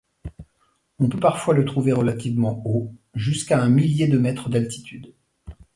[0.97, 5.13] On peut parfois le trouver relativement haut, jusqu'à un millier de mètres d'altitude.